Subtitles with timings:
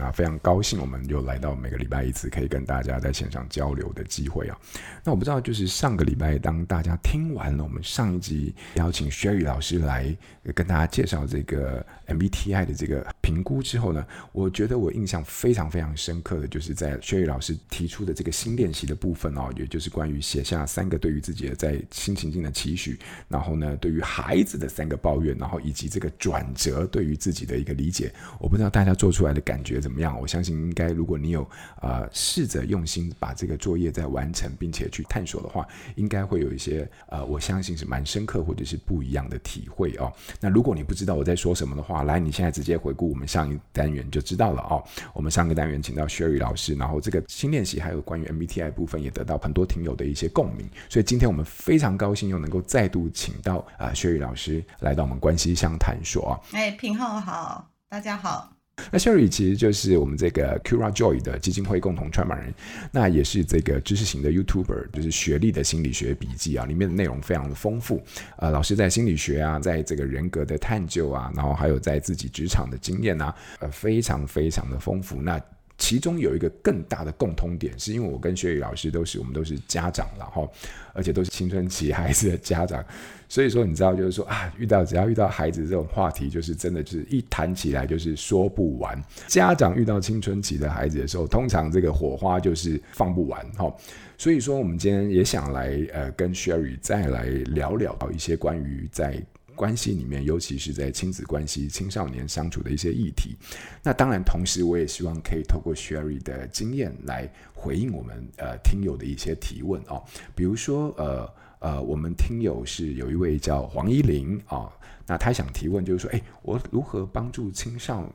[0.00, 4.58] 啊，非常高兴我们又来到每个礼拜一次可以跟大家在线上交流的机会啊。
[5.04, 10.16] 那我不知道，就是上个礼拜当大家听完了我们上一集邀请 Sherry 老师来
[10.54, 25.60] 跟大家介绍这个 MBTI 的这个评估之后呢，我觉得我印象非常非常深刻的就是在 Sherry 老师提出的这个新练习的部分哦，也就是关于写下三个对于自己的在新情境的期许，然后呢，对于孩子的三个抱怨，然后。
[25.66, 30.20] 以及这个转折对于自己的一个理解，我不知道大家做出来的感觉怎么样。
[30.20, 31.48] 我相信应该，如果你有
[31.80, 35.64] 呃试着用心把这个作业再完成，并且去探索的话，
[35.94, 40.12] 应该会有一些呃，我相信是蛮深刻或者是不一样的体会哦。
[40.40, 44.82] 那如果你不知道我在说什么的话，来，你现在直接回顾我们上一单元就知道了哦。
[45.14, 58.55] 我们上个单元请到雪雨老师，然后这个新练习还有关于 MBTI 部分也得到很多听友的一些共鸣，所以今天我们非常高兴又能够再度请到啊、呃、Sherry 老师来到我们关系相谈所，哎，品浩好，大家好。
[58.90, 62.52] 那 Sherry 其实就是我们这个 Cura Joy 的基金会共同创办人，
[62.92, 68.02] 那也是这个知识型的 YouTuber，就是学历的心理学笔记啊，里面的内容非常的丰富。
[68.36, 75.22] 呃，老师在心理学啊，在这个人格的探究啊，然后还有在自己职场的经验呐，呃，非常非常的丰富。
[75.22, 75.40] 那
[75.78, 80.48] 其中有一个更大的共通点，是因为我跟 Sherry 老师都是我们都是家长，了哈
[80.94, 82.84] 而且都是青春期孩子的家长，
[83.28, 89.00] 所以说你知道，就是说啊，遇到只要遇到孩子这种话题，就是真的就是一谈起来就是说不完。
[89.26, 93.70] 家长遇到青春期的孩子的时候，通常这个火花就是放不完哈。
[94.16, 99.22] 所以说，我们今天也想来呃跟薛宇再来聊聊一些关于在。
[99.56, 103.34] 关系里面，尤其是在亲子关系、青少年相处的一些议题。
[103.82, 110.04] 那当然，同时我也希望可以透过 Sherry 的经验来回应我们呃听友的一些提问哦。
[110.34, 111.28] 比如说呃
[111.58, 114.72] 呃，我们听友是有一位叫黄依林啊、哦，
[115.06, 118.08] 那他想提问就是说，哎，我如何帮助青少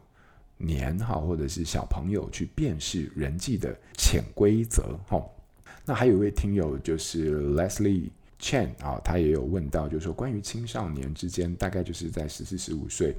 [0.57, 4.97] 年哈，或者是小朋友去辨识人际的潜规则？
[5.07, 5.19] 哈、
[5.85, 8.11] 那还有一位听友就是 Leslie。
[8.41, 13.15] Chen 啊，他也有问到，就是说关于青少年之间，大概就是在十四、十五岁，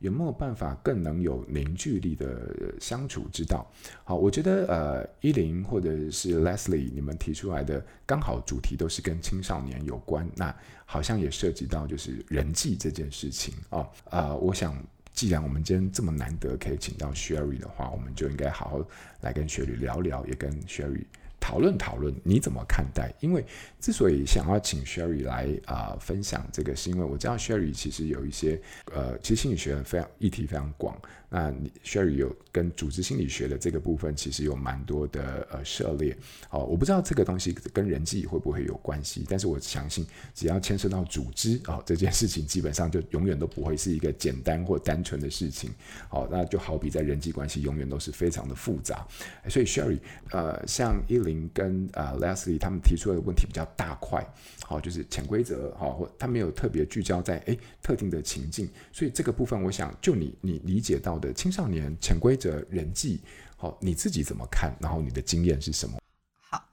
[0.00, 3.66] 有没有办法更能有凝聚力的相处之道？
[4.04, 10.54] 好，我觉得呃，依林或者是 Leslie，你们提出来的刚好主题都是跟青少年有关，那
[10.84, 13.88] 好像也涉及到就是人际这件事情哦。
[14.10, 14.76] 呃，我想
[15.14, 18.86] 既然我们今天这么难得可以请到 Sherry 的话，我们就应该好好
[19.22, 21.04] 来跟 Sherry 聊聊，也跟 Sherry。
[21.46, 23.14] 讨论讨论你怎么看待？
[23.20, 23.44] 因为
[23.78, 28.60] 之所以想要请 Sherry 来啊、分享这个，是因为我知道 Sherry 其实有一些
[28.92, 31.00] 呃，其实心理学非常议题非常广。
[31.28, 36.16] 那你 Sherry 有跟组织心理学的这个部分，其实有蛮多的呃涉猎。
[36.48, 45.68] 好，我不知道这个东西跟人际会不会有关系，但是我相信只要牵涉到组织哦，这件事情基本上就永远都不会是一个简单或单纯的事情。
[46.08, 49.04] 好，那就好比在人际关系永远都是非常的复杂。
[49.48, 49.98] 所以 Sherry
[50.30, 54.24] 呃，像依林跟呃 Leslie 他们提出的问题比较大块，
[54.62, 61.15] 好，就是潜规则，好，或他没有特别聚焦在诶特定的情境，所以这个部分我想就你你理解到。
[61.18, 63.20] 的青少年潜规则人际，
[63.56, 64.76] 好，你自己怎么看？
[64.80, 65.98] 然后你的经验是什么？
[66.40, 66.68] 好，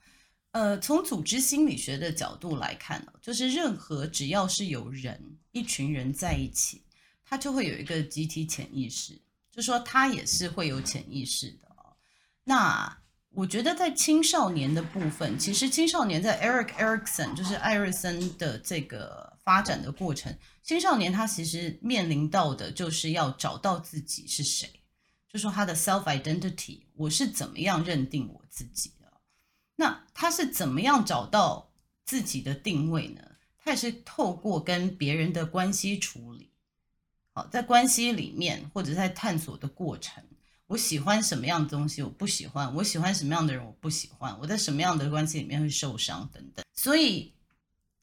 [0.51, 5.19] 呃，从组织心理学的角度来看呢，就是任何只要是有人
[5.51, 6.83] 一群人在一起，
[7.25, 9.19] 他就会有一个集体潜意识，
[9.51, 11.67] 就说他也是会有潜意识的。
[12.43, 12.97] 那
[13.29, 24.81] 我觉得在青少年的部分，其实青少年在 Eric Erikson 就是艾瑞森的这个发展的过程，青少年他其实面临到的就是要找到自己是谁，
[25.27, 29.11] 就说他的 self identity，我是怎么样认定我自己的？
[29.75, 31.73] 那他是怎么样找到
[32.05, 33.21] 自己的定位呢？
[33.59, 36.51] 他也是透过跟别人的关系处理，
[37.31, 40.23] 好，在关系里面或者在探索的过程。
[40.67, 44.35] 我喜欢什么样的东西，我不喜欢；我喜欢什么样的人，我不喜欢。
[44.39, 46.65] 我在什么样的关系里面会受伤等等。
[46.73, 47.33] 所以，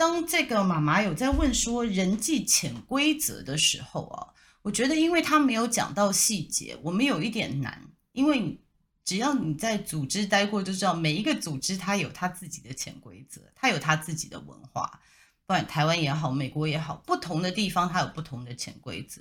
[0.00, 4.28] 当这个妈妈有在问说人际潜规则的时候啊，
[4.62, 7.82] 我觉得因为她没有讲到细节，我们有一点难。
[8.12, 8.58] 因为
[9.04, 15.02] 只要你在组织待过，就知道每一个组织它有它自己的潜规则，它有它自己的文化。
[15.46, 19.20] 不管台湾也好，美国也好，不同的地方它有不同的潜规则。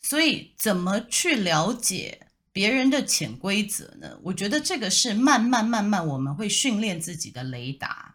[0.00, 4.16] 所以，怎么去了解别人的潜规则呢？
[4.22, 8.14] 我觉得这个是慢慢慢慢，我们会训练自己的雷达。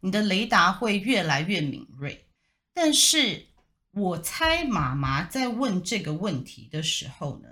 [0.00, 2.28] 你的雷达会越来越敏锐。
[2.72, 3.46] 但是
[3.90, 7.48] 我猜妈妈在问这个问题的时候呢，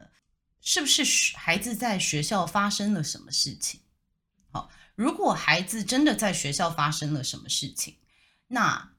[0.60, 1.02] 是不是
[1.36, 3.80] 孩子在学校发生了什么事情？
[4.50, 7.96] 好，如果孩子真的在学校发生了什么事情，
[8.46, 8.92] 那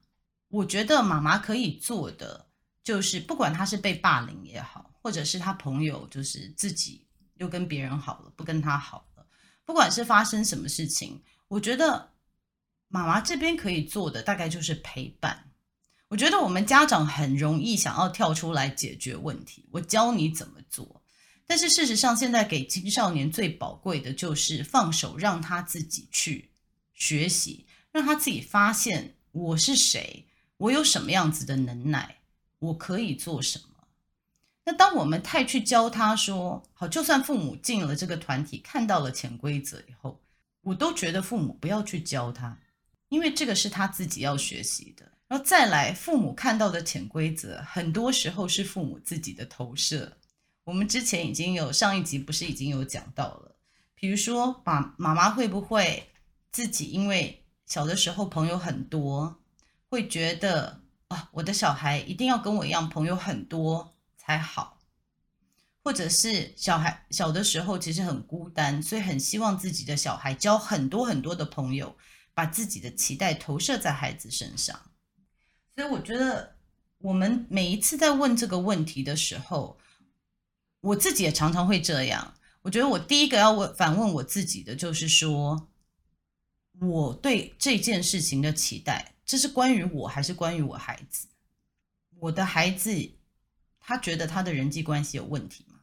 [0.48, 2.48] 我觉得妈妈可以做的
[2.82, 9.26] 就是，不管他是被霸凌也好，或者是他朋友就是自己又跟别人好了，不跟他好了，
[9.64, 12.12] 不管是发生什么事情，我觉得
[12.92, 15.44] 妈妈这边可以做的大概就是陪伴。
[16.08, 21.00] 我觉得我们家长很容易想要跳出来解决问题，我教你怎么做。
[21.46, 26.50] 但是事实上，现在给青少年最宝贵的就是放手，让他自己去
[26.92, 30.26] 学习，让他自己发现我是谁，
[30.56, 32.16] 我有什么样子的能耐，
[32.58, 33.64] 我可以做什么。
[34.64, 40.20] 那当我们太去教他说，好，就算父母进了这个团体，看到了潜规则以后，
[40.62, 42.58] 我都觉得父母不要去教他，
[43.10, 45.06] 因为这个是他自己要学习的。
[45.28, 50.16] 然后再来，父母看到的潜规则，很多时候是父母自己的投射。
[50.64, 53.56] 我们之前已经有上一集，不是已经有讲到了？
[53.94, 56.08] 比如说，妈妈妈会不会
[56.50, 59.40] 自己因为小的时候朋友很多，
[59.88, 64.78] 会觉得啊，我的小孩一定要跟我一样朋友很多才好，
[65.84, 71.96] 或者是小孩小的时候其实很孤单，所以很希望自己的小孩交很多很多的朋友，
[72.40, 74.80] 把自己的期待投射在孩子身上。
[75.74, 76.56] 所以我觉得，
[76.96, 79.78] 我们每一次在问这个问题的时候，
[80.80, 82.34] 我自己也常常会这样。
[82.62, 85.68] 我觉得我第一个要问反问我自己的，就是说，
[86.80, 91.28] 我对这件事情的期待，这是关于我还是关于我孩子？
[92.20, 92.90] 我的孩子，
[93.78, 95.80] 他觉得他的人际关系有问题吗？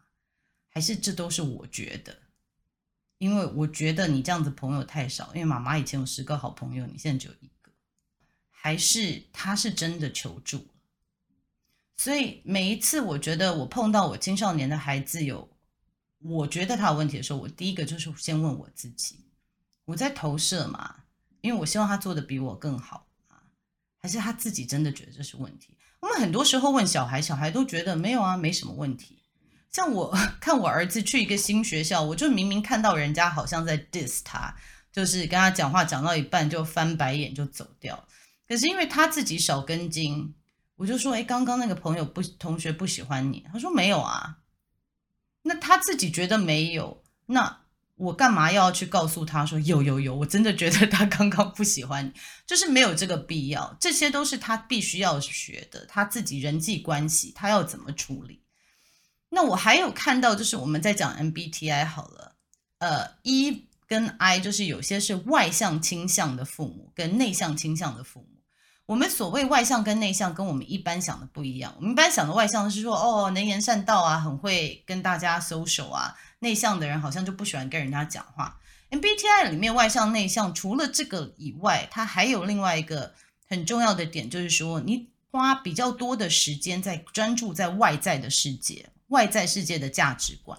[0.69, 2.17] 还是这都是我觉得？
[3.17, 7.71] 因为我觉得你这样子朋友太少，因为妈妈以前有十个好朋友，你现在只有一个。
[8.49, 10.67] 还是他是真的求助，
[11.95, 15.49] 所以每一次我觉得我碰到我青少年的孩子有，
[16.19, 19.23] 我觉得他有问题的时候，我第一个就是先问我自己，
[19.85, 21.03] 我在投射嘛，
[21.39, 23.39] 因为我希望他做的比我更好啊，
[23.99, 25.77] 还是他自己真的觉得这是问题？
[26.01, 29.16] 我们很多时候问小孩，小孩都觉得没有啊，没什么问题。
[29.71, 34.55] 像我 看我儿子去一个新学校，我就明明看到人家好像在 diss 他，
[34.91, 38.07] 就是跟他讲话讲到一半就翻白眼就走掉。
[38.47, 40.33] 可是因为他自己少根筋，
[40.77, 44.37] 我就说：“哎，刚刚那个朋友不同学不喜欢你。”他说：“没有啊。”
[45.43, 47.61] 那他自己觉得没有，那
[47.95, 50.15] 我干嘛要去告诉他说有有有？
[50.15, 52.13] 我真的觉得他刚刚不喜欢你，
[52.45, 53.75] 就是没有这个必要。
[53.79, 58.41] 这些都是他必须要学的，他自己人际关系他要怎么处理。
[59.29, 62.35] 那我还有看到，就是我们在讲 MBTI 好了，
[62.79, 68.27] 呃，E 跟 I 就是有些是外向倾向的父母跟内向倾向的父母。
[68.85, 71.73] 我们所谓外向跟内向，跟我们一般想的不一样。
[71.77, 76.15] 我们一般想的外向是说，哦，能言善道啊，很会跟大家 social 啊。
[76.39, 78.57] 内向的人好像就不喜欢跟人家讲话。
[78.91, 83.13] MBTI 里面外向内向，除了这个以外，它还有另外一个
[83.45, 90.57] 很重要的点，就是说你花比较多的时间在专注在外在的世界、外在世界的价值观，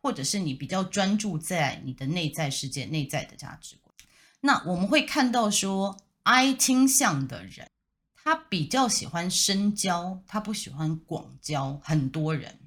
[0.00, 3.94] 或者是你比较专注在你的内在世界、内在的价值观。
[4.40, 6.00] 那我们会看到说。
[6.26, 7.68] I 倾向的人，
[8.14, 12.60] 他比较喜欢深交，他不喜欢广交很多人。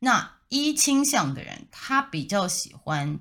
[0.00, 3.20] 那 E 倾向的人，他比较喜欢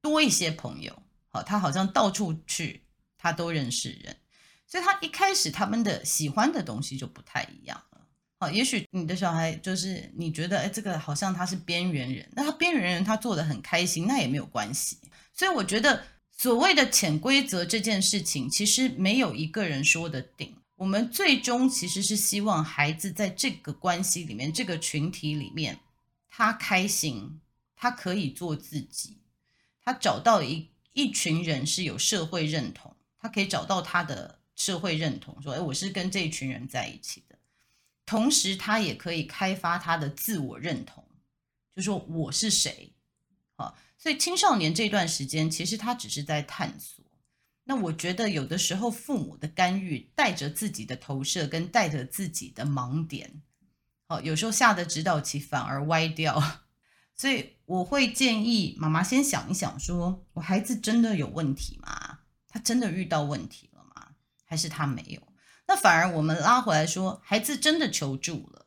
[0.00, 2.84] 多一些朋友，好，他好像到处去，
[3.18, 4.18] 他都认识人。
[4.68, 7.82] 所以他一开始他们的喜欢的东西就不太一样
[8.50, 14.98] 也许你的小孩就是你觉得，哎，这个好像他是边缘人，那他边缘人他做的很开心，那也没有关系。
[15.32, 16.04] 所以我觉得。
[16.36, 20.52] 所谓的潜规则这件事情，其实没有一个人说得定。
[20.74, 25.78] 我们最终其实是希望孩子在这个关系里面、这个群体里面，
[26.28, 27.40] 他开心，
[27.76, 29.18] 他可以做自己，
[29.84, 37.33] 他找到一一群人是有社会认同，他可以找到他的社会认同，说：“哎，我是跟这一群人在一起的。”
[38.06, 41.04] 同时，他也可以开发他的自我认同，
[41.74, 42.92] 就说我是谁。
[43.96, 47.02] 所以青少年这段时间，其实他只是在探索。
[47.64, 53.40] 那我觉得有的时候父母的干预，带着自己的投射，跟带着自己的盲点，
[54.06, 56.60] 好，有时候下的指导棋反而歪掉。
[57.16, 62.18] 所以我会建议妈妈先想一想，说我孩子真的有问题吗？
[62.48, 64.08] 他真的遇到问题了吗？
[64.44, 65.22] 还是他没有？
[65.66, 68.66] 那反而我们拉回来说，孩子真的求助了。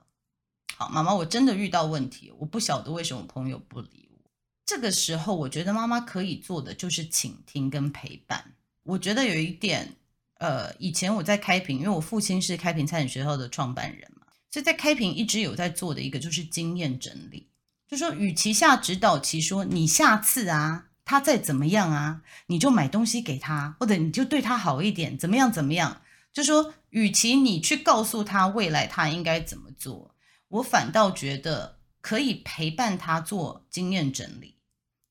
[0.75, 4.29] 好，妈妈，我真的遇到问题，我不晓得为什么朋友不理我。
[4.65, 8.53] 这个时候，我觉得妈妈可以做的就是倾听跟陪伴。
[8.83, 9.95] 我觉得有一点，
[10.39, 17.47] 呃，以前我在开平，因为我父亲是开平餐饮学校的创办人嘛，所以在开平一直有在做的一个就是经验整理，
[17.87, 26.01] 就说与其下指导棋说你下次啊，他再怎么样啊，你就买东西给他，或者你就对他好一点，怎么样怎么样，
[26.37, 30.13] 就说与其你去告诉他未来他应该怎么做，
[30.49, 34.59] 我反倒觉得可以陪伴他做经验整理，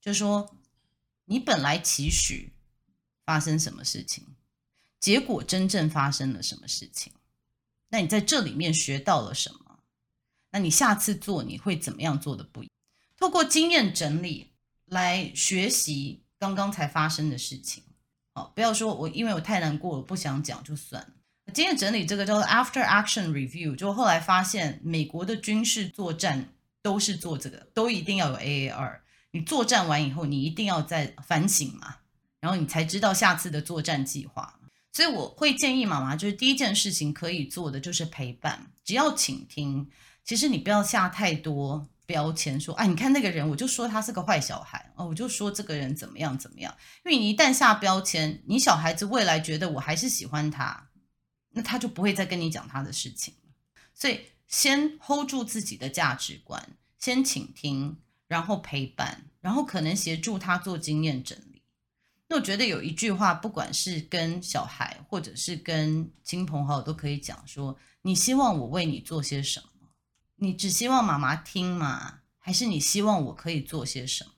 [0.00, 0.56] 就说
[1.24, 2.52] 你本来期许
[3.24, 4.36] 发生什么事情，
[5.00, 7.12] 结果真正发生了什么事情。
[7.88, 9.80] 那你在这里面学到了什么？
[10.52, 12.70] 那你下次做你会怎么样做的不一？
[13.16, 14.52] 透过经验整理
[14.84, 17.82] 来学习刚刚才发生的事情。
[18.32, 21.14] 好，不要说我因为我太难过了不想讲就算了。
[21.52, 28.98] 今天整理这个叫做 After Action Review，就后来发现美国的军事作战都是做这个，都一定要有 AAR。
[29.30, 31.96] 你作战完以后，你一定要再反省嘛，
[32.40, 34.58] 然后你才知道下次的作战计划。
[34.92, 39.88] 所以我会建议妈妈，就是第一件事情可以做的就是陪伴，只要倾听。
[40.24, 46.74] 其实你不要下太多标签，说，哎，你看那个人，我就说他是个坏小孩，哦，我就说这个人怎么样怎么样。
[47.04, 50.88] 因为你一旦下标签，你小孩子未来觉得我还是喜欢他，
[51.56, 53.32] 那他就不会再跟你讲他的事情。
[53.94, 57.96] 所以先 hold 住自己的价值观，先倾听，
[58.28, 61.62] 然后陪伴，然后可能协助他做经验整理。
[62.28, 69.88] 那我觉得有一句话，不管是跟小孩，或者是跟亲朋好友，都可以讲说：你希望我为你做些什么？
[70.36, 72.20] 你只希望妈妈听吗？
[72.38, 74.32] 还是你希望我可以做些什么？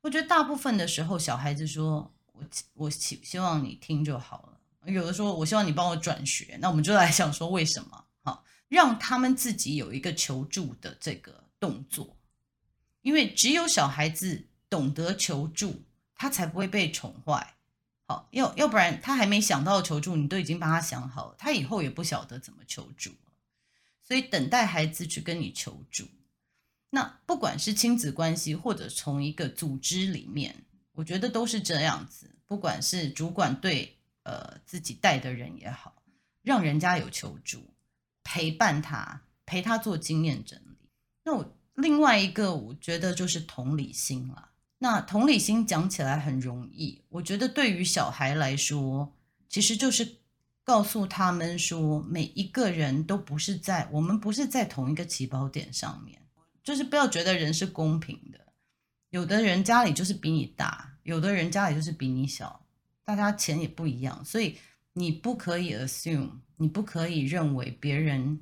[0.00, 4.51] 我觉得大部分的时候，小孩子说我我希希望你听就好了。
[4.86, 8.04] 有的说我希望你帮我转学，那我们就来想说为什么？
[8.22, 12.16] 好，让他们自己有一个求助的这个动作，
[13.02, 15.82] 因为只有小孩子懂得求助。
[16.14, 17.54] 他才不会被宠坏，
[18.06, 23.10] 好，要要不然他还没想到求助，你都已经帮他想好了，他以后也不晓得怎么求助，
[24.06, 26.06] 所以等待孩子去跟你求助。
[26.90, 32.30] 那不管是亲子关系，或者从一个组织里面，我觉得都是这样子。
[32.46, 36.02] 不管是主管对呃自己带的人也好，
[36.42, 37.74] 让人家有求助，
[38.22, 40.88] 陪伴他，陪他做经验整理。
[41.24, 44.50] 那我另外一个，我觉得就是同理心了。
[44.78, 49.14] 那同理心讲起来很容易，我觉得对于小孩来说，
[49.48, 50.16] 其实就是
[50.64, 56.20] 告诉他们说，每一个人都不是在，我们不是在同一个起跑点上面，
[56.64, 58.52] 就是不要觉得人是公平的。
[59.10, 62.61] 有的人家里就是比你大，有的人家里就是比你小，
[63.04, 64.58] 大家钱也不一样，所以
[64.92, 68.40] 你不可以 assume，你不可以认为别人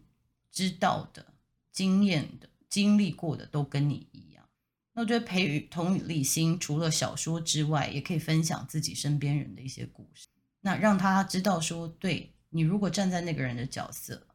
[0.50, 1.34] 知道的、
[1.72, 4.44] 经验的、经历过的都跟你一样。
[4.92, 10.26] 那我觉得培育同理心，除了小说之外，也可以分享自己身边人的一些故事。
[10.60, 14.26] 那让他知道说，对，你如果站在那个人的角色，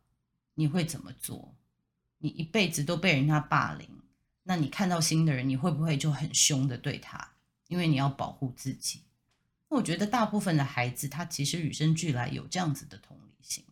[0.55, 1.55] 你会怎么做？
[2.17, 3.87] 你一辈子都被人家霸凌，
[4.43, 7.33] 那你看到新的人，你会不会就很凶的对他？
[7.67, 9.01] 因为你要保护自己。
[9.75, 13.63] 我觉得大部分的孩子，他其实与生俱来有这样子的同理心，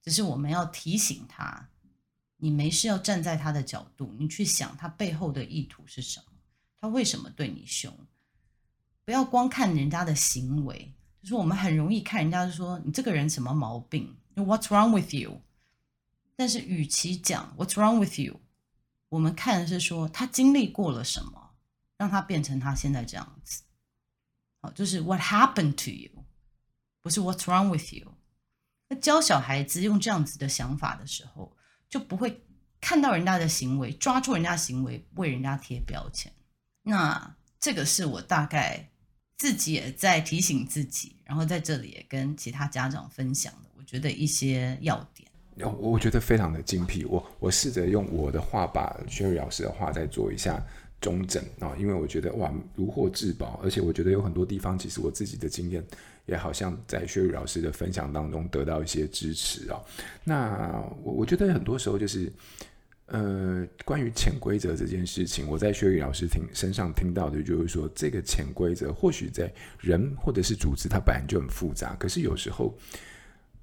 [0.00, 1.68] 只是我们要提醒他。
[2.36, 6.32] 你没事要站在他的角度，你去想他背后的意图是什么，
[6.80, 7.92] 他为什么对你凶？
[9.04, 15.40] 不要光看人家的行为，就是我们很容易看人家就说你这个人什么毛病？What's wrong with you？
[16.34, 18.40] 但是与其讲 What's wrong with you，
[19.08, 21.50] 我们看的是说他经历过了什么，
[21.96, 23.62] 让他变成他现在这样子。
[24.62, 26.24] 哦，就是 What happened to you？
[27.02, 28.14] 不是 What's wrong with you？
[28.88, 31.56] 那教小孩子用这样子的想法的时候。
[31.92, 32.42] 就不会
[32.80, 36.32] 看到人家的行为，抓住人家行为，为人家贴标签。
[36.84, 38.88] 那这个是我大概
[39.36, 45.30] 自己也在提醒自己，然后在这里也跟其他家长分享的，我觉得一些要点。
[45.56, 47.04] 我我觉得非常的精辟。
[47.04, 50.64] 我我试着用我的话把轩宇老师的话再做一下
[51.02, 55.84] 中正啊，因为我觉得哇，如获至宝，而且我觉得有很多地方，其实我自己的经验。
[56.26, 59.82] 也好像在薛宇老师的分享当中得到一些支持啊。
[60.22, 62.32] 那我我觉得很多时候就是，
[63.06, 72.72] 呃，关于潜规则这件事情，我在薛宇老师听身上听到的就是说，这个潜规则或许在人或者是组织，它本来就很复杂，可是有时候。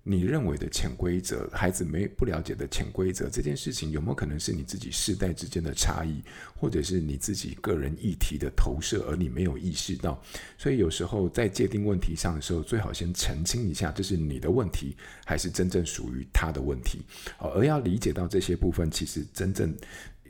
[0.04, 6.24] 你认为的潜规则，孩子没不了解的潜规则这件事情，有没有可能是你自己世代之间的差异，
[6.56, 10.20] 或者是你自己个人议题的投射，而你没有意识到？
[10.58, 17.02] 所以有时候在界定问题上的时候，最好先澄清一下，这是你的问题，还是真正属于他的问题？
[17.38, 19.76] 而要理解到这些部分，其实真正。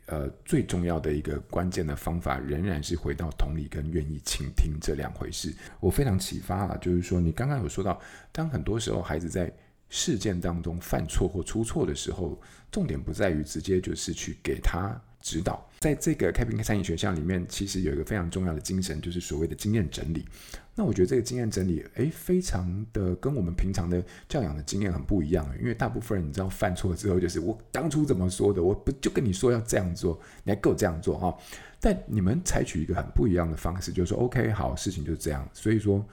[0.09, 5.53] 呃，最重要的一个关键的方法，仍然是回到同理跟愿意倾听这两回事。
[5.79, 8.01] 我非常启发了，就是说，你刚刚有说到，
[8.31, 9.53] 当很多时候孩子在
[9.87, 14.99] 事件当中犯错或出错的时候，重点不在于直接就是去给他
[15.29, 15.63] 指导。
[15.81, 20.25] 在这个开平餐饮学校里面，其实有一个非常重要的精神，就是所谓的经验整理。
[20.73, 25.47] 那我觉得这个经验整理，诶，非常的跟我们平常的教养的经验很不一样。
[25.59, 31.37] 因为大部分人你知道犯错之后，就是我当初怎么说的，我不就跟你说要这样做，你还够这样做哈？
[31.79, 35.47] 但你们采取一个很不一样的方式，就是说，OK，好，事情就是这样。
[35.53, 36.03] 所以说，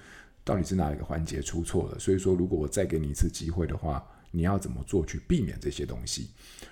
[0.44, 1.98] 到底是哪一个环节出错了？
[1.98, 4.04] 所以说，如果我再给你一次机会的话。
[4.32, 6.28] 你要怎么做去避免这些东西？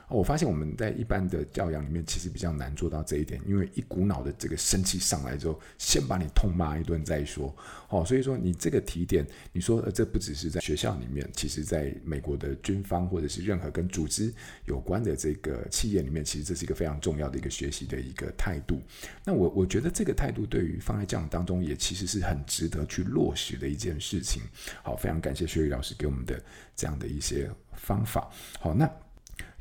[0.09, 7.55] 我发现我们在一般的教养里面，其实比较难做到这一点，因为一股脑的这个生气上来之后，先把你痛骂一顿再说。
[7.89, 14.33] 哦，所以说你这个提点，你说呃，这不只是在学校里面，其实在美国的军方或者是任何跟组织
[14.67, 18.81] 有关的这个企业里面，其实这是一个非常重要的一个学习的一个态度。
[19.25, 24.43] 那我我觉得这个态度对于放在教养当中，也其实是很值得去落实的一件事情。
[24.83, 26.43] 好，非常感谢雪宇老师给我们的
[26.77, 28.31] 这样的一些方法。
[28.61, 28.91] 好，那。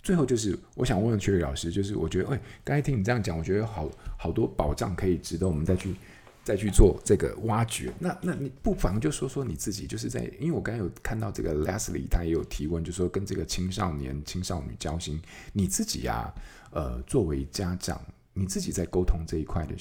[0.03, 5.95] 最后就是，我想问雪宇老师，就是我觉得，哎，刚才听你这样讲，我觉得有好好多宝藏可以值得我们再去
[6.43, 7.89] 再去做这个挖掘。
[8.00, 15.22] 那那你不妨就说说你自己，就是在，因为我刚才有看到这个 Leslie，他也有提问，就是说跟这个青少年、青少女交心，
[15.53, 16.33] 你自己、啊，
[16.72, 18.01] 呃，作为家长，
[18.33, 19.74] 你自己在沟通这一块的，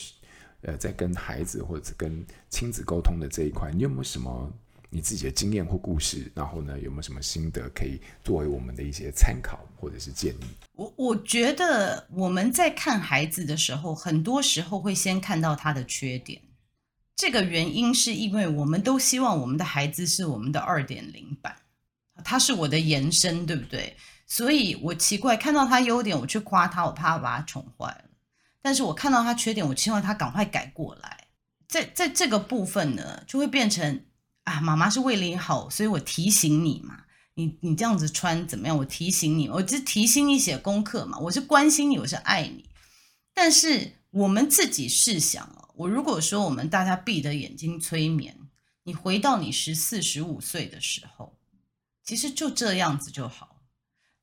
[0.61, 4.53] 呃，在跟孩子或者跟亲子沟通的这一块，你有没有什么？
[4.95, 10.45] 你自己的经验或故事，然后呢，有没有什么心得可以作为我们的一些参考或者是建议？
[10.75, 16.43] 我我觉得我们在看孩子的时候，很多时候会先看到他的缺点。
[17.17, 21.57] 这个原因是因为我们都希望我们的孩子是我们的二点零版，
[22.23, 23.97] 他是我的延伸，对不对？
[24.27, 28.05] 所以我奇怪看到他优点，我去夸他，我怕把他宠坏了；
[28.61, 31.29] 但是我看到他缺点，我希望他赶快改过来。
[31.67, 34.05] 在在这个部分呢，就会变成。
[34.45, 37.05] 啊，妈妈是为了你好，所以我提醒你嘛。
[37.35, 38.77] 你你这样子穿怎么样？
[38.77, 41.19] 我提醒你，我只提醒你写功课嘛。
[41.19, 42.65] 我是关心你，我是爱你。
[43.33, 48.37] 但是我们自己试想哦，我如果说我们大家闭着眼睛催眠，
[48.83, 51.39] 你回到你十四、十五岁的时候，
[52.05, 53.63] 其实就这样子就好。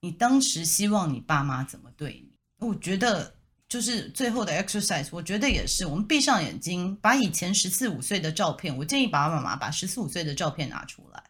[0.01, 2.25] 你当时希望你爸妈怎么对
[2.59, 2.67] 你？
[2.67, 3.38] 我觉得。
[3.69, 5.85] 就是最后的 exercise，我觉得也是。
[5.85, 11.23] 我们闭上眼睛，把以前十四五岁的照片，我建议爸爸妈妈把十四五岁的照片拿出来。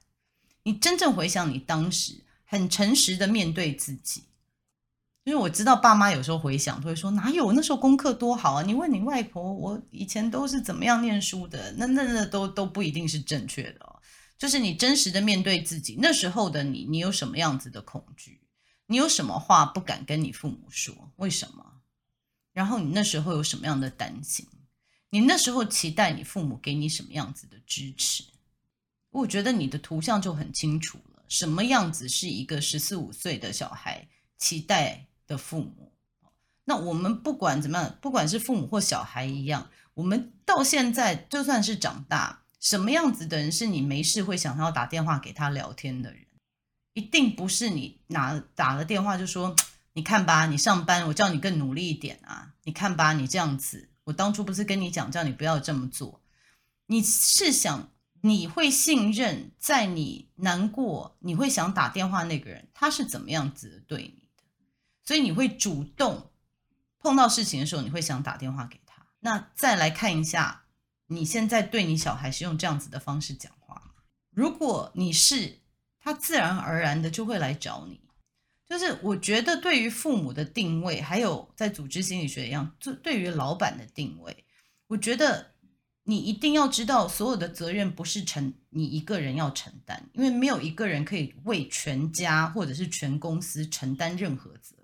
[0.64, 4.24] 你真正回想你当时，很诚实的面对自己。
[5.26, 11.74] 因为我知道爸妈有时候回想都会说：“哪有那时候功课多好啊？”你问你外婆，我以前都是怎么样念书的？
[11.74, 14.00] 那那那都都不一定是正确的哦。
[14.38, 18.40] 就是你真实的面对自己，那时候的你，你有什么样子的恐惧？
[18.88, 21.12] 你有什么话不敢跟你父母说？
[21.18, 21.69] 为什么？
[22.54, 24.46] 然后你那时候有什么样的担心？
[25.12, 28.24] 你那时候期待你父母给你什么样子的支持？
[29.10, 34.08] 我觉得你的图像就很清楚了，什么样子是一个十四五岁的小孩
[34.38, 35.94] 期待的父母？
[36.66, 46.26] 那我们不管怎么样，不管是父母或小孩一样，我们到现在就算是长大，什么样子的人是你没事会想要打电话给他聊天的人？
[46.94, 49.56] 一定不是你拿打了电话就说。
[49.94, 52.54] 你看吧，你上班，我叫你更努力一点啊！
[52.64, 56.22] 你看吧，你这样子，我当初不是跟你讲，叫你不要这么做。
[56.86, 64.44] 你是想，你会信任在你难过，你会想打电话那个人，他是怎么样子对你的？
[65.04, 66.32] 所以你会主动
[67.00, 69.06] 碰到事情的时候，你会想打电话给他。
[69.20, 70.64] 那再来看一下，
[71.08, 73.96] 你现在对你小孩是用这样子的方式讲话？
[74.30, 75.60] 如果你是，
[76.00, 78.02] 他自然而然的就会来找你。
[78.70, 84.46] 就是我觉得，对于父母的定位，还有在组织心理学一样，就对于老板的定位，
[84.86, 85.54] 我觉得
[86.04, 94.76] 你一定要知道，所有的责任不是承你一个人要承担，因为没有一个人可以为全家或者是全公司承担任何责。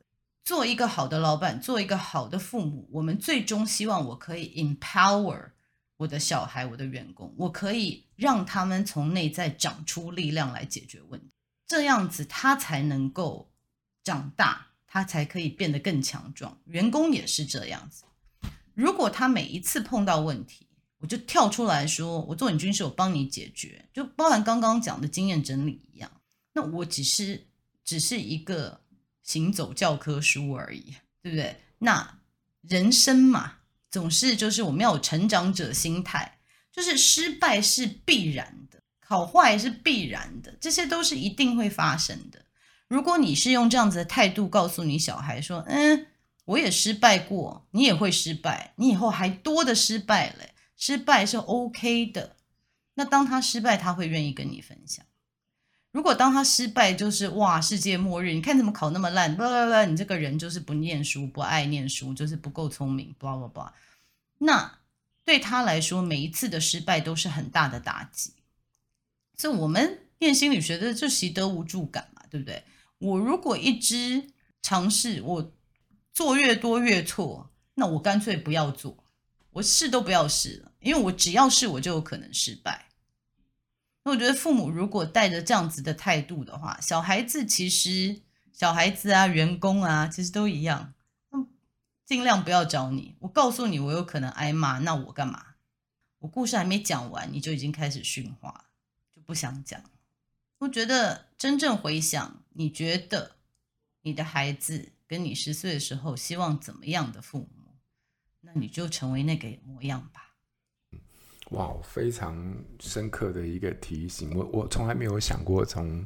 [0.44, 5.52] 做一个好的老板，做一个好的父母，我们最终希望我可以 empower
[5.98, 11.28] 我的小孩、我的员工，我可以让他们从内在长出力量来解决问题，
[11.68, 13.52] 这样子他才能够。
[14.06, 16.58] 长大，他才可以变得更强壮。
[16.66, 18.06] 员工也是这样子。
[18.76, 20.68] 如果他每一次碰到问题，
[21.00, 26.10] 我就跳出来说：“我做你军师，我帮你解决。”就包含刚刚讲的经验整理一样。
[26.54, 27.48] 那我只是
[27.84, 28.82] 只是一个
[29.24, 31.62] 行走教科书而已，对不对？
[31.80, 32.20] 那
[32.62, 33.58] 人生嘛，
[33.90, 36.40] 总是就是我们要有成长者心态，
[36.72, 42.45] 就是失败是必然的，考坏是必然的，这些都是一定会发生的。
[42.88, 46.08] 如果你是用这样子的态度告诉你小孩说：“嗯，
[46.46, 52.36] 我也失败过，你也会失败，你以后还多的失败嘞，失败是 OK 的。”
[52.98, 55.06] 那当他失败，他会愿意跟你分享。
[55.92, 58.34] 如果当他失败，就是哇，世界末日！
[58.34, 59.36] 你看怎么考那么烂？
[59.38, 59.86] 啦啦啦！
[59.86, 63.16] 你这个人就是不念书，不爱念书，就是不够聪明。
[63.20, 63.72] blah blah blah。
[64.38, 64.80] 那
[65.24, 68.34] 对他来说，每一次的失败都是很大的打击。
[69.38, 72.64] 所以，我们念心理学的就习得无助感嘛，对不对？
[73.06, 75.54] 我如果一直尝试，我
[76.12, 79.06] 做越多越错，那我干脆不要做，
[79.52, 82.88] 我试都不要试了，因为我只要试，我就有可能失败。
[84.04, 88.22] 那我觉得父母如果带着这样子的态度的话，小孩子其实
[88.54, 90.94] 小孩子啊、员工啊，其实都一样。
[91.32, 91.48] 嗯，
[92.06, 93.16] 尽量不要找你。
[93.20, 95.56] 我告诉你，我有可能挨骂，那我干嘛？
[96.20, 98.66] 我故事还没讲完，你就已经开始训话，
[99.16, 99.82] 就不想讲。
[100.60, 103.36] 我觉得真正回想，你觉得
[104.02, 107.76] 你的孩子跟你十岁的时候希望怎么样的父母，
[108.40, 110.22] 那你就成为那个模样吧。
[111.52, 116.06] 哇，非常深刻的一个提醒，我我从来没有想过从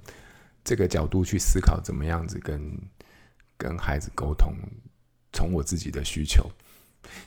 [0.63, 2.77] 这个角度去思考怎么样子跟
[3.55, 4.53] 跟孩子沟通，
[5.31, 6.49] 从我自己的需求，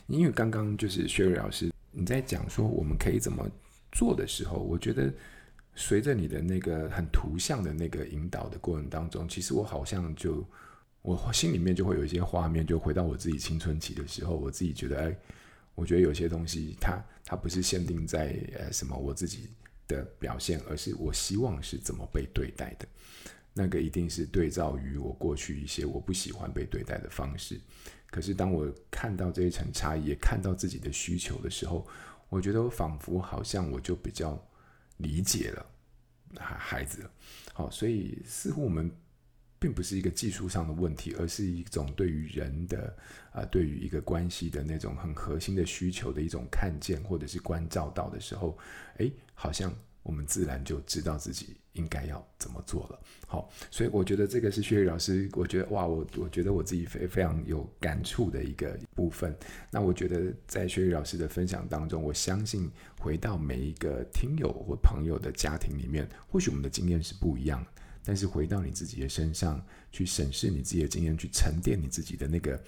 [0.07, 3.49] 因为刚刚就是薛瑞老师你在讲说我们可以怎么
[3.91, 5.11] 做的时候，我觉得
[5.75, 10.45] 随着你的那个很图像的那个引导的过程当中，其实我好像就
[11.01, 15.15] 我心里面就会有一些画面，就回到我自己青春期的时候，我自己觉得哎。
[15.75, 19.49] 我觉得有些东西它，它不是限定在呃什么我自己
[19.87, 22.87] 的表现，而是我希望是怎么被对待的。
[23.55, 27.59] 那个一定是对照于我过去一些我不喜欢被对待的方式。
[28.11, 31.87] 可是当我看到这一层差异，也看到自己的需求的时候，
[32.29, 34.39] 我觉得我仿佛好像我就比较
[34.97, 35.65] 理解了
[36.37, 37.11] 孩孩子了。
[37.53, 38.91] 好，所以似乎我们。
[39.59, 42.93] 并不是一个技术上的问题，而是一种对于人的
[43.31, 48.57] 啊、对于一个关系的那种很核心的需求的一种看见，或者是关照到的时候，
[48.97, 52.99] 诶，好像我们自然就知道自己应该要怎么做了。
[53.25, 59.35] 好，所以我觉得这个是薛宇老师，我觉得哇，我我觉得我自己非非常有感触的一个部分。
[59.71, 67.65] 那我觉得在薛宇老师的分享当中，我相信回到每一个听友或朋友的家庭里面，或许我们的经验是不一样。
[68.05, 72.61] 但是回到你自己的身上去审视你自己的经验，去沉淀你自己的那个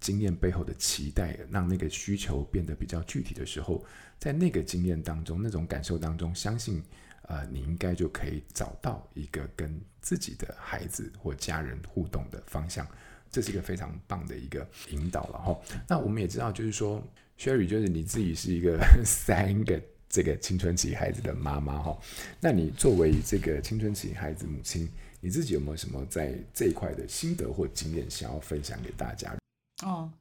[0.00, 3.84] 经验背后的期待，让那个需求变得比较具体的时候，
[4.22, 6.80] 在那个经验当中、那种感受当中，相信
[7.22, 12.86] 呃，你应该就可以找到一个跟自己的孩子或家人互动的方向。
[13.32, 15.60] 这是一个非常棒的一个引导了哈。
[15.88, 17.02] 那我们也知道，就是说
[17.36, 19.82] ，Sherry，就是你自己是一个 三个。
[20.08, 21.98] 这个青春期孩子的妈妈哈，
[22.38, 24.86] 那你作为这个青春期孩子母亲，
[25.22, 29.34] 你自己有没有什么在这一块的心得或经验想要分享给大家？
[29.82, 30.12] 哦，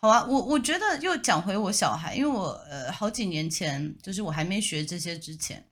[0.00, 5.62] 好啊，我我觉得又讲回我小孩，因为我呃好几年前，就是我还没学这些之前，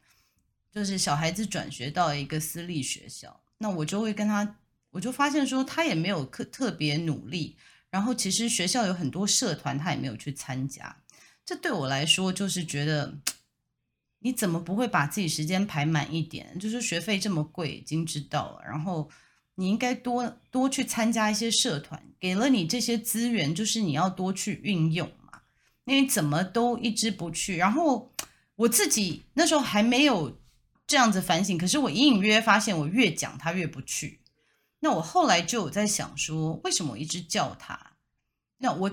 [0.70, 4.56] 就是小孩子转学到一个私立学校，那我就会跟他，
[4.90, 7.56] 我就发现说他也没有特特别努力，
[7.88, 10.94] 然后其实学校有很多社团他也没有去参加，
[11.44, 13.18] 这对我来说就是觉得。
[14.20, 16.58] 你怎么不会把自己时间排满一点？
[16.58, 18.64] 就是学费这么贵，已经知道了。
[18.64, 19.08] 然后
[19.58, 25.40] 你应该多多去参加一些社团，给了你这些资源，就是你要多去运用嘛。
[25.84, 27.56] 那你怎么都一直不去？
[27.56, 28.12] 然后
[28.56, 30.40] 我自己那时候还没有
[30.86, 34.20] 这样子反省，可是我隐隐约约发现，我越讲他越不去。
[34.80, 37.92] 那我后来就有在想说，为什么我一直叫他？
[38.58, 38.90] 那我。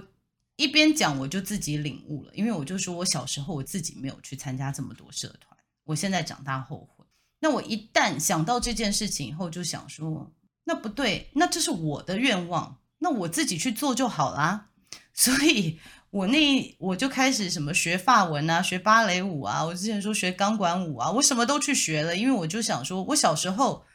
[0.58, 7.06] 一边讲我就自己领悟了，因为我就说我小时候我自己没有去参加这么多社团，我现在长大后悔。
[7.42, 10.32] 那我一旦想到这件事情以后，就想说
[10.66, 14.70] 那不对，那这是我的愿望，那我自己去做就好啦。
[15.14, 23.86] 所以我那我就开始什么学法文啊，学芭蕾舞啊，我之前说学钢管舞啊，我什么都去学了，因为我就想说我小时候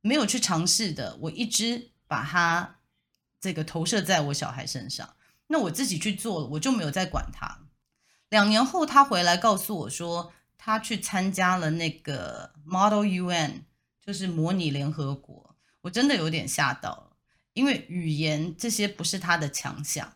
[0.00, 2.80] 没有去尝试的，我一直把它
[3.40, 5.08] 这个投射在我小孩身上。
[5.46, 7.60] 那我自己去做了，我就没有再管他。
[8.28, 13.62] 两年后，他回来告诉我说，他去参加了那个 Model UN，
[14.04, 15.47] 就是模拟联合国。
[15.88, 17.16] 我真的有点吓到了，
[17.54, 20.12] 因为语言这些不是他的强项。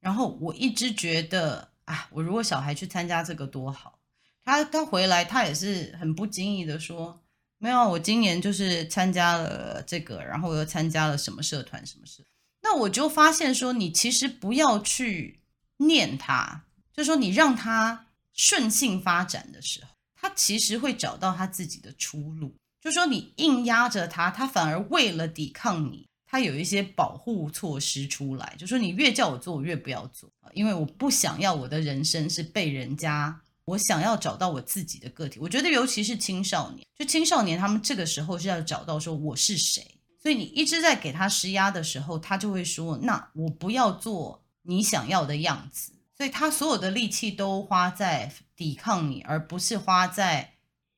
[0.00, 4.00] 然后我一直觉得啊，我如果小孩去参加这个多好。
[4.44, 7.20] 他他回来，他也是很不经意的说，
[7.58, 12.24] 没有，我今年就是参加了这个，然后我又参加了什么社团，什么社。
[12.62, 15.38] 那我就发现说，你其实不要去
[15.76, 22.56] 念他，就说你让他顺性发展的时候，他其实会找到他自己的出路。
[22.86, 28.54] 就说你硬压着他，他反而为了抵抗你，他有一些保护措施出来。
[28.56, 35.40] 就说你越叫我做，我越不要做，因为我不想要我的人生是被人家我想要找到我自己的个体。
[35.40, 39.84] 我觉得尤其是青少年，就青少年他们这个时候是要找到说我是谁。
[40.22, 50.52] 所以你一直在给他施压的时候，他就会说：“那我不要做你想要的样子。”所以他所有的力气都花在抵抗你，而不是花在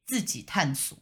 [0.06, 0.98] 自己探索。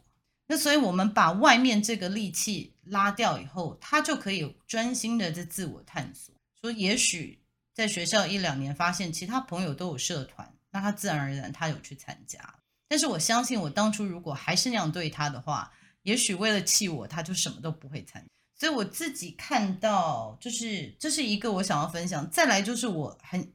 [0.46, 6.34] 那所以我们把外面这个力气拉掉以后，他就可以专心的在自我探索。
[6.60, 7.38] 说也许
[7.74, 12.40] 在学校一两年，发现其他朋友都有社团，那他自然而然他有去参加。
[12.88, 15.72] 但是我相信，我当初如果还是那样对他的话。
[16.02, 18.28] 也许为了气我，他就什么都不会参加。
[18.54, 22.30] 所以我自己看到，就是这是一个我想要分享。
[22.30, 23.52] 再来就是我很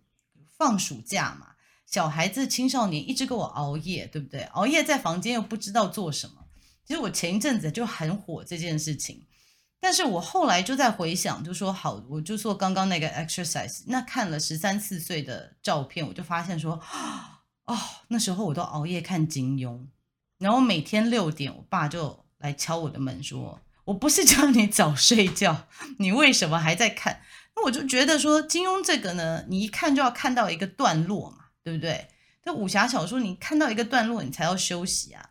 [0.58, 4.42] 放暑假嘛，小孩子、青少年一直给我熬夜，对不对？
[4.48, 6.41] 熬夜在房间又不知道做什么。
[6.86, 9.26] 其实我前一阵子就很火这件事情，
[9.80, 13.84] 但是我后来就在回想，就说好，我就做刚刚那个 exercise。
[13.88, 16.82] 那看了十三四岁的照片，我就发现说，
[17.66, 19.86] 哦，那时候我都熬夜看金庸，
[20.38, 22.26] 然后每天六点，我爸就。
[22.42, 25.68] 来敲我的门说：“我不是叫你早睡觉，
[26.00, 27.22] 你为什么还在看？”
[27.56, 32.08] 那我就觉得说，金庸这个呢，你一看就要看到一个段落嘛，对不对？
[32.44, 35.30] 这武侠小说你看到一个段落，你才要休息啊。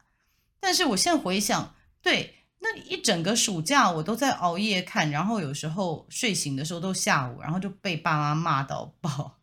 [0.60, 9.40] 但是我现在回想，对，那一整个暑假我都在熬夜看，然后有时候睡醒的时候都下午，然后就被爸妈骂到爆。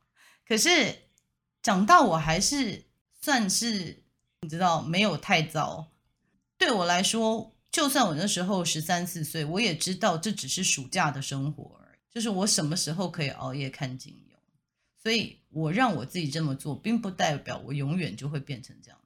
[0.47, 1.09] 可是
[1.61, 2.85] 长大我还是
[3.19, 4.03] 算是
[4.41, 5.91] 你知道，没有太糟。
[6.57, 7.53] 对我来说。
[7.69, 11.99] 就算我那时候十三四岁，我也知道这只是暑假的生活而已。
[12.11, 14.35] 就是我什么时候可以熬夜看金庸，
[15.03, 18.96] 所以我让我自己这么做，并不代表我永远就会变成这样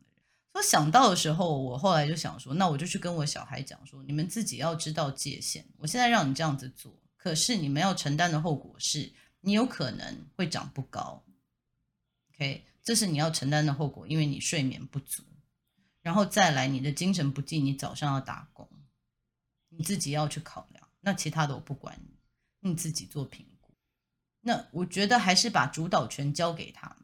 [0.54, 0.62] 说。
[0.62, 5.66] 想到的时候，我后来就想说，那我就去跟我小孩讲说，你们自己要知道界限。
[5.78, 9.12] 我现在让你这样子做，可是你们要承担的后果是，
[9.42, 11.24] 你有可能会长不高。
[12.34, 15.24] OK，这是你要承担的后果，因为你睡眠不足。
[16.02, 18.68] 然后再来，你的精神不济，你早上要打工，
[19.70, 20.88] 你自己要去考量。
[21.00, 23.72] 那其他的我不管你，你自己做评估。
[24.40, 26.96] 那我觉得还是把主导权交给他。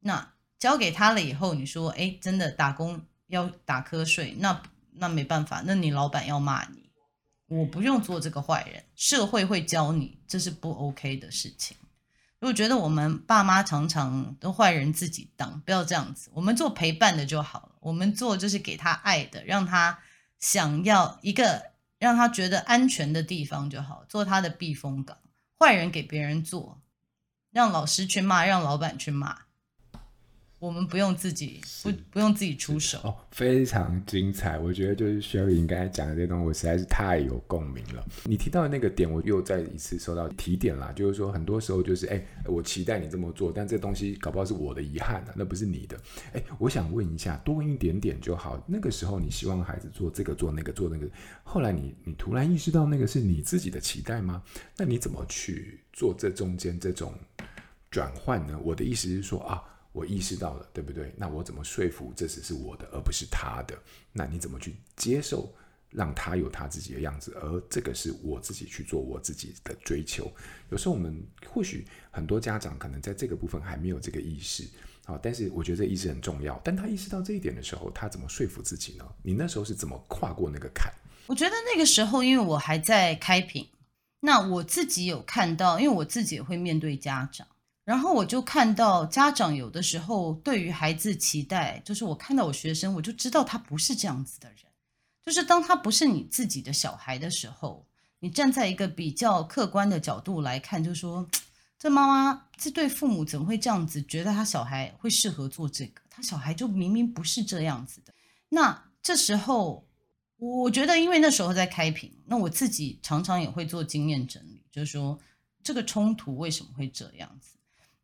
[0.00, 0.33] 那
[0.64, 6.88] 交给他了以后，你说，哎，真的打工要打瞌睡，那那没办法，那你老板要骂你，
[7.48, 11.76] 我不用做这个坏人，社会会教你，这是不 OK 的事情。
[12.40, 16.30] 我觉得我们爸妈常常都坏人自己当，不要这样子。
[16.32, 19.98] 我们做陪伴的就好了，我们做就是给他爱的，让他
[20.38, 25.18] 想要一个让他觉得安全的地方就好，做他的避风港。
[25.58, 26.80] 坏人给别人做，
[27.50, 29.40] 让老师去骂，让老板去骂。
[30.64, 34.58] 我们不用自己不不用自己出手哦，非常精彩。
[34.58, 38.02] 我觉得就是 Sherry 刚才讲的这些东西，我实在是太有共鸣了。
[38.24, 40.90] 你提到的那个点，我又再一次收到提点啦。
[40.96, 46.00] 就是说，很多时候就是，哎，我期待你这么做，但这东西搞不好是我的遗憾啊，那不是你的。
[46.32, 48.58] 哎，我想问一下，多问一点点就好。
[48.66, 51.06] 那个时候你希望孩子做这个做那个做那个，
[51.42, 54.42] 后来你你突然意识到那个是你自己的期待吗？
[54.78, 57.12] 那你怎么去做这中间这种
[57.90, 58.58] 转换呢？
[58.64, 59.62] 我的意思是说啊。
[59.94, 61.14] 我意识到了，对不对？
[61.16, 63.78] 那我怎么说服这只是我的，而不是他的？
[64.12, 65.54] 那你怎么去接受，
[65.90, 70.28] 让他有他自己的样子，而这个是我自己去做我自己的追求？
[70.70, 74.64] 有时候我们或许很多家长可能在这个部分还没有这个意识，
[75.04, 76.60] 好，但是我觉得这意识很重要。
[76.64, 79.06] 但他意识到这一点的时候，他怎么说服自己呢？
[79.22, 80.92] 你那时候是怎么跨过那个坎？
[81.26, 83.68] 我觉得那个时候，因为我还在开品，
[84.20, 87.46] 那我自己有看到，因为我自己也会面对家长。
[87.84, 94.58] 然后我就看到家长有的时候对于孩子期待，就是我看到我学生，我就知道他不是这样子的人。
[95.22, 97.86] 就是当他不是你自己的小孩的时候，
[98.20, 101.28] 你站在一个比较客观的角度来看，就说
[101.78, 106.00] 这妈妈这对父母怎么会这样子，觉得他小孩会适合做这个？
[106.08, 108.14] 他小孩就明明不是这样子的。
[108.48, 109.86] 那这时候，
[110.36, 115.18] 我觉得因为那时候在开屏，那我自己常常也会做经验整理，就是说
[115.62, 117.56] 这个冲突为什么会这样子？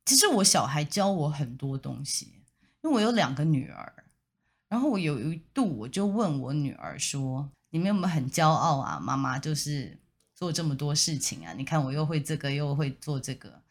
[0.05, 2.33] 其实我小孩教我很多东西，
[2.83, 3.93] 因为我有两个女儿，
[4.69, 8.99] 然后我有一度我就问我女儿说：“你们有没有很骄傲啊？
[8.99, 9.97] 妈妈就是
[10.35, 11.53] 做这么多事情啊！
[11.57, 13.63] 你看我又会这个，又会做这个。”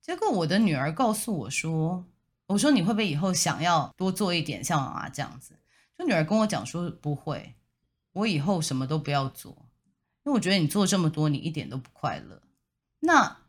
[0.00, 2.06] 结果我的女儿告诉我说
[2.46, 5.58] ：“我说你会不会以后想要多做一点，像妈妈这样子？”
[5.98, 7.54] 就女儿跟我讲说：“不会，
[8.12, 9.52] 我以后什么都不要做，
[10.24, 12.40] 因为我觉得你做这么多，你一点都不快乐。”
[13.00, 13.41] 那。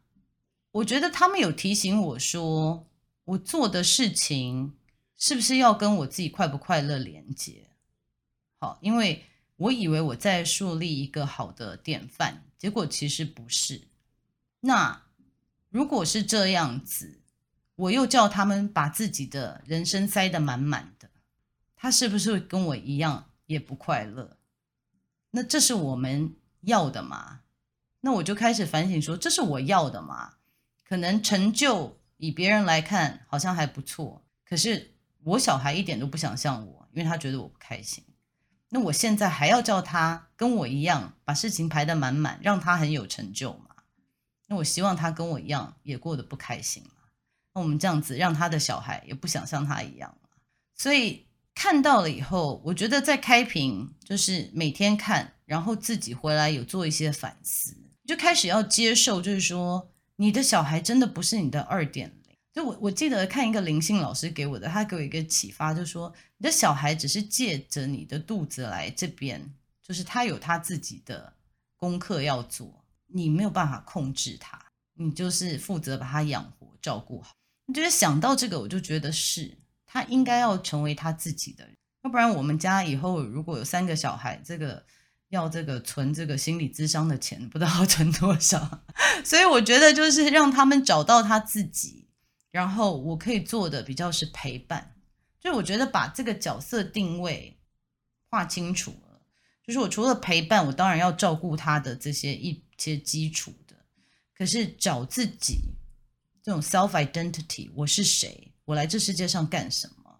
[0.73, 2.87] 我觉得他们有提醒我说，
[3.25, 4.75] 我做的事情
[5.15, 7.69] 是不是要跟我自己快不快乐连接？
[8.57, 9.23] 好，因为
[9.57, 13.87] 我以为我在树立一个好的典范，结果其实不是。
[14.61, 15.03] 那
[15.69, 17.21] 如果是这样子，
[17.75, 21.09] 我又叫他们把自己的人生塞得满满的，
[21.75, 24.37] 他是不是跟我一样也不快乐？
[25.31, 27.41] 那这是我们要的吗？
[28.01, 30.37] 那我就开始反省说，这是我要的吗？
[30.87, 38.03] 可能成就以别人来看好像还不错，可是我小孩一点都不想像我，因为他觉得我不开心。
[38.69, 43.75] 那我现在还要叫他跟我一样把事情排得满满，让他很有成就嘛？
[44.47, 47.03] 那我希望他跟我一样也过得不开心嘛？
[47.53, 50.29] 那我们这样子让他的小孩也不想像他一样嘛？
[50.75, 59.92] 所以看到了以后，我觉得在开屏就是每天看，然后自己回来有做一些反思，就开始要接受，就是说
[60.23, 62.33] 你的小孩真的不是你的二点零。
[62.53, 69.53] 就我我记得看一个灵性老师给我的，他给我一个启发，就是说你的小孩只是借着你的肚子来这边，
[69.85, 71.33] 就是他有他自己的
[71.75, 74.57] 功课要做，你没有办法控制他，
[74.93, 77.33] 你就是负责把他养活、照顾好。
[77.65, 84.85] 你觉得想到这个，我就觉得是他应该要成为他自己的人，要不然我们家以后如果有三个小孩，这个
[85.33, 88.83] 要这个存这个心理咨商的钱，不知道要存多少。
[89.25, 92.07] 所以我觉得就是让他们找到他自己。
[92.51, 94.95] 然后我可以做的比较是陪伴，
[95.39, 97.57] 就我觉得把这个角色定位
[98.29, 99.21] 划清楚了，
[99.65, 103.75] 就是我除了陪伴，我当然要照顾他的这些一些基础的，
[104.37, 105.61] 可是找自己
[106.43, 108.53] 这种 self identity，我是谁？
[108.65, 110.19] 我来这世界上干什么？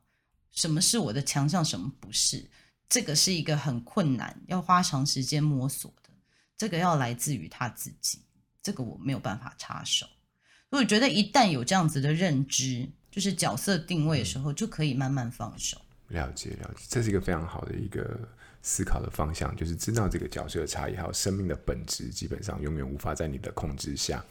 [0.52, 1.63] 什么是我的强项？
[1.63, 2.49] 什么不是？
[2.89, 6.10] 这个是一个很困难，要花长时间摸索的，
[6.58, 8.19] 这个要来自于他自己，
[8.62, 10.06] 这个我没有办法插手。
[10.69, 15.80] 所以我觉得一旦有这样子的认知，就是角色定位的时候，就可以慢慢放手。
[16.10, 18.19] 了解，了解，这是一个非常好的一个
[18.62, 24.24] 思考的方向，就是知道这个角色的差异，还有生命的本质，基本上永远无法在你的控制下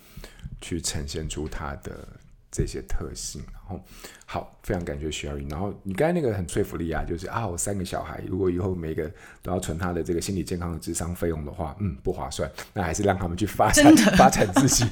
[0.60, 2.08] 去呈现出它的。
[2.52, 3.82] 这些特性，然后
[4.26, 5.50] 好，非常感谢 Sherry。
[5.50, 9.10] 然后你刚才那个很说服力啊，就是啊，我三个小孩，如果以后每个
[9.40, 12.50] 都要存他的这个心理健康的智商费用的话，嗯，不划算。
[12.74, 14.84] 那还是让他们去发展 发展自己。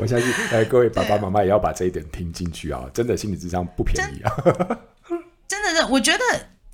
[0.00, 2.90] 我相信，呃，各位爸爸妈妈也要把这一点听进去啊！
[2.92, 4.32] 真的，心理智商不便宜啊！
[5.46, 6.20] 真的是，我觉得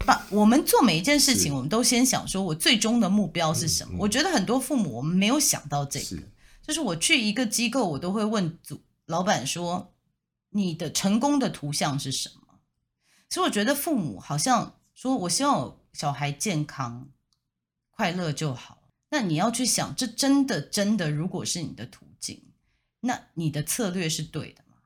[0.07, 3.91] 把我们做每一件事情，我们都先想说，我最终的目标是什么？
[3.93, 6.23] 嗯嗯、我觉得很多父母我们没有想到这个，是
[6.67, 8.81] 就是我去一个机构，我都会问组。
[9.09, 9.95] 老板说
[10.51, 12.61] ：“你的成功的图像是什么？”
[13.29, 17.09] 其实我觉得父母好像说：“我希望小孩健康、
[17.91, 22.53] 快乐就好。”那你要去想，这真的真的，如果是你的途径，
[23.01, 24.77] 那你的策略是对的吗？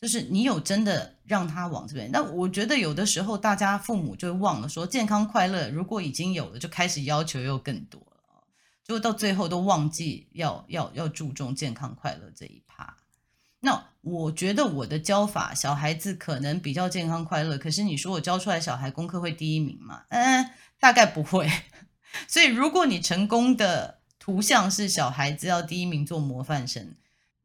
[0.00, 2.08] 就是你有真的让他往这边？
[2.12, 8.44] 那我觉得有的时候大家父母就会忘了说，健康快乐如果已经有了，就开始要求又更多了，
[8.84, 12.62] 就到最后都忘记要要要注重健康快乐这一。
[13.60, 17.58] 那我觉得我的教法，小孩子可能比较健康快乐。
[17.58, 20.02] 可是你说我教出来小孩功课会第一名吗？
[20.08, 21.50] 嗯，大概不会。
[22.26, 26.94] 所以如果你成功的图像是小孩子要第一名做模范生，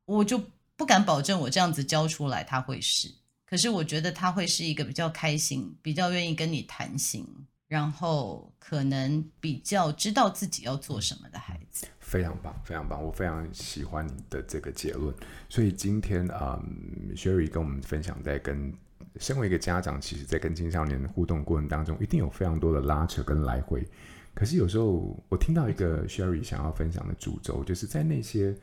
[0.05, 0.41] 我就
[0.75, 3.13] 不敢保证我这样子教出来他会是。
[3.45, 7.27] 可是我觉得他会是一个比较开心、比较愿意跟你谈心，
[7.67, 11.85] 然后可能比较知道自己要做什么的孩子。
[12.15, 15.13] 非常棒，非常棒，我非常喜欢你的这个结论。
[15.49, 18.73] 所以今天啊、嗯、，Sherry 跟我们分享，在跟
[19.17, 23.85] 身为一个家长，其实在跟青少年互动过程当中，一定有非常多的拉扯跟来回。
[24.33, 28.55] 可是有时候我听到一个 Sherry 想要分享的主轴，就是在那些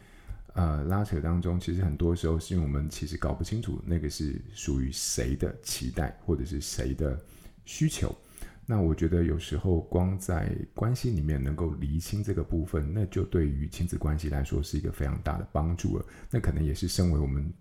[0.54, 7.20] 呃拉扯当中，其实很多时候是因为我们其实搞不清楚那个是属于谁的期待，或者是谁的
[7.66, 8.16] 需求。
[8.64, 16.04] 那我觉得有时候光在关系里面能够厘清这个部分，那就对于亲子关系来说是一个非常大的帮助了。
[16.30, 17.52] 那可能也是身为我们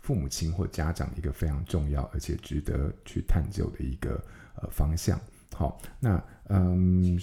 [0.00, 4.22] 父母亲或家长一个非常重要而且值得去探究的一个
[4.60, 5.20] 呃方向。
[5.52, 7.18] 好，那嗯，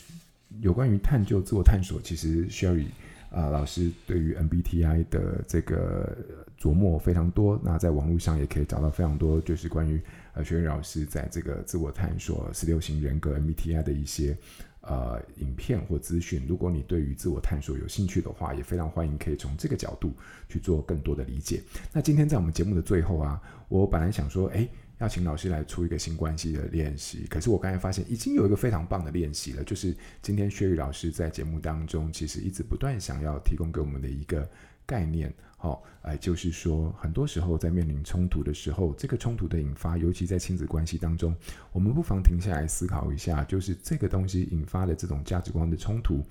[0.61, 2.87] 有关于探究自我探索，其实 Sherry
[3.33, 6.15] 啊、老师对于 MBTI 的这个
[6.57, 7.59] 琢磨非常多。
[7.63, 10.01] 那在网络上也可以找到非常多，就是关于。
[10.35, 14.35] 呃学员老师在这个自我探索十六型人格 MBTI 的一些
[14.81, 20.11] 呃影片或资讯，如果你对于自我探索有兴趣的话，也非常欢迎可以从这个角度
[20.49, 21.61] 去做更多的理解。
[21.91, 24.67] 那今天在我们节目的最后啊，我本来想说，哎，
[25.03, 34.49] 要请老师来出一个新关系的练习，可是我刚才发现已经有一个非常棒的练习了，就是今天薛宇老师在节目当中其实一直不断想要提供给我们的一个
[34.85, 35.31] 概念。
[35.57, 41.35] 好，哎，就是说，很多时候在面临冲突的时候，这个冲突的引发，尤其在亲子关系当中，
[41.73, 46.21] 我们不妨停下来思考一下，就是这个东西引发的这种价值观的冲突，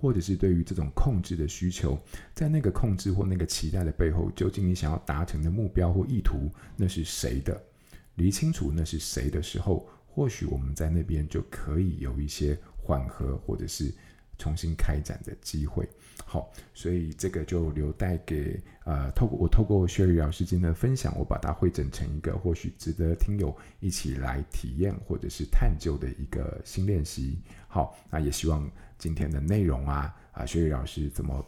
[0.00, 1.96] 或者是对于这种控制的需求，
[2.34, 7.60] 在那个控制或那个期待的背后，究竟你想要达成的目标或意图，那是谁的？
[8.16, 13.94] 理清楚那是谁的时候，或许我们在那边就可以有一些缓和，或者是
[14.38, 15.88] 重新开展的机会。
[16.24, 27.38] 好，所以这个就留待给呃，透过我透过薛宇老师今天的分享，我把它汇整成一个或许值得听友一起来体验或者是探究的一个新练习。
[27.68, 31.44] 好，那也希望今天的内容啊啊薛宇老师这么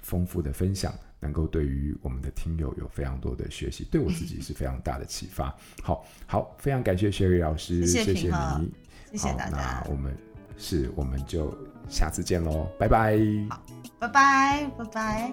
[0.00, 0.94] 丰富的分享，
[1.24, 5.56] 能够对于我们的听友有非常多的学习，对我自己是非常大的启发。
[5.82, 8.70] 好好，非常感谢 Sherry 老师，谢谢，谢谢你，
[9.12, 9.56] 谢谢大家。
[9.56, 10.14] 那我们
[10.58, 11.56] 是，我们就
[11.88, 13.18] 下次见喽，拜拜。
[13.48, 13.62] 好，
[13.98, 15.32] 拜拜，拜拜。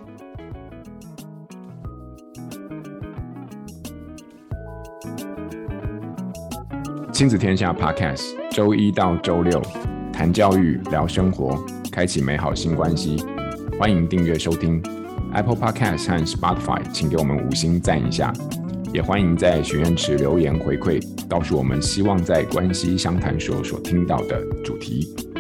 [7.12, 9.62] 亲子天下 Podcast，周一到周六
[10.14, 11.62] 谈教育、聊生活，
[11.92, 13.18] 开启美好新关系。
[13.78, 14.82] 欢迎订阅收听。
[15.34, 18.34] Apple Podcast 和 Spotify，请给我们五星赞一下，
[18.94, 25.31] 也欢迎在许愿池留言回馈，告诉我们希望在关系相谈时候所听到的主题。